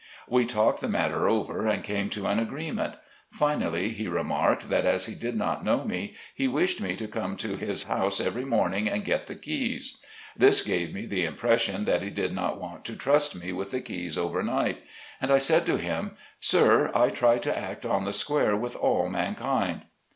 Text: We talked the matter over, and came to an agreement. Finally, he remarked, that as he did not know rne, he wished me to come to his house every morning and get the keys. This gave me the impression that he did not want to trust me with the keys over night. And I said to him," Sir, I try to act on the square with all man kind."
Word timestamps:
We 0.27 0.47
talked 0.47 0.81
the 0.81 0.87
matter 0.89 1.29
over, 1.29 1.67
and 1.67 1.83
came 1.83 2.09
to 2.09 2.25
an 2.25 2.39
agreement. 2.39 2.95
Finally, 3.29 3.89
he 3.89 4.07
remarked, 4.07 4.67
that 4.69 4.83
as 4.83 5.05
he 5.05 5.13
did 5.13 5.35
not 5.37 5.63
know 5.63 5.77
rne, 5.87 6.15
he 6.33 6.47
wished 6.47 6.81
me 6.81 6.95
to 6.95 7.07
come 7.07 7.37
to 7.37 7.55
his 7.55 7.83
house 7.83 8.19
every 8.19 8.43
morning 8.43 8.89
and 8.89 9.05
get 9.05 9.27
the 9.27 9.35
keys. 9.35 10.03
This 10.35 10.63
gave 10.63 10.91
me 10.91 11.05
the 11.05 11.23
impression 11.23 11.85
that 11.85 12.01
he 12.01 12.09
did 12.09 12.33
not 12.33 12.59
want 12.59 12.83
to 12.85 12.95
trust 12.95 13.39
me 13.39 13.53
with 13.53 13.69
the 13.69 13.79
keys 13.81 14.17
over 14.17 14.41
night. 14.41 14.81
And 15.21 15.31
I 15.31 15.37
said 15.37 15.67
to 15.67 15.77
him," 15.77 16.17
Sir, 16.39 16.89
I 16.95 17.09
try 17.11 17.37
to 17.37 17.55
act 17.55 17.85
on 17.85 18.03
the 18.05 18.11
square 18.13 18.55
with 18.57 18.75
all 18.75 19.07
man 19.07 19.35
kind." 19.35 19.85